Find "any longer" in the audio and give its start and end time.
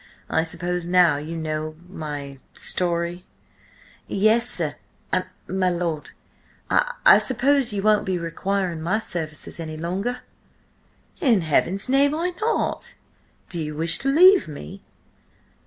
9.59-10.21